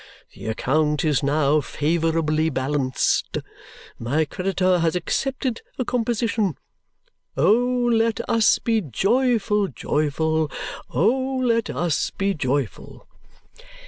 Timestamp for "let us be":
7.53-8.81, 11.43-12.33